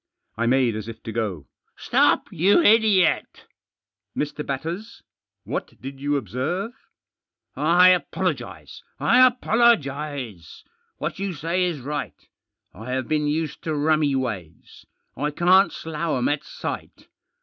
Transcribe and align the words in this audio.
I 0.35 0.47
made 0.47 0.75
as 0.75 0.87
if 0.87 1.03
to 1.03 1.11
go." 1.11 1.45
Stop, 1.87 2.27
you 2.33 2.59
idiot!"" 2.63 3.45
Mr. 4.17 4.43
Batters? 4.43 5.03
What 5.43 5.79
did 5.79 5.99
you 6.01 6.17
observe?" 6.17 6.71
"I 7.83 7.89
apologise! 7.89 8.81
I 8.99 9.27
apologise! 9.27 10.63
What 10.97 11.19
you 11.19 11.33
say 11.33 11.65
is 11.65 11.81
right. 11.81 12.17
I 12.73 12.89
have 12.93 13.07
been 13.07 13.27
used 13.27 13.61
to 13.65 13.75
rummy 13.75 14.15
ways. 14.15 14.87
I 15.15 15.29
can't 15.29 15.71
slough 15.71 16.17
'em 16.17 16.29
at 16.29 16.43
sight. 16.45 17.07